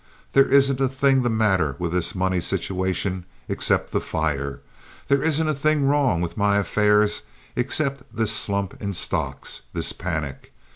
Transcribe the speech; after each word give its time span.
There 0.33 0.47
isn't 0.47 0.81
a 0.81 0.89
thing 0.89 1.21
the 1.21 1.29
matter 1.29 1.75
with 1.77 1.91
this 1.91 2.15
money 2.15 2.39
situation 2.41 3.23
except 3.47 3.91
the 3.91 3.99
fire. 4.01 4.59
There 5.09 5.21
isn't 5.21 5.47
a 5.47 5.53
thing 5.53 5.85
wrong 5.85 6.21
with 6.21 6.37
my 6.37 6.57
affairs 6.57 7.21
except 7.55 8.05
this 8.11 8.31
slump 8.35 8.81
in 8.81 8.93
stocks—this 8.93 9.93
panic. 9.93 10.53